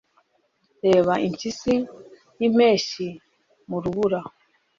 [0.85, 1.73] reba impyisi
[2.39, 3.07] yimpeshyi
[3.69, 4.19] mu rubura